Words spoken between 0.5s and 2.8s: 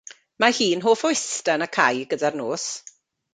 hi'n hoff o ista yn y cae gyda'r nos.